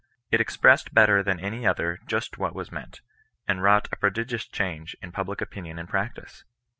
[0.31, 3.01] It expressed better than any other just what was meant,
[3.47, 6.41] and wrought a prodigious change in public opinion and pTa.et\c.^.